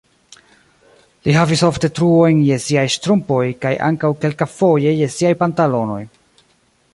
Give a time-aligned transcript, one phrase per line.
[1.27, 6.01] Li havis ofte truojn je siaj ŝtrumpoj kaj ankaŭ kelkafoje je siaj pantalonoj.